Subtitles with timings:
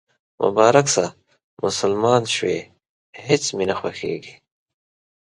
[0.41, 1.05] مبارک شه،
[1.63, 4.35] مسلمان شوېهیڅ مې نه خوښیږي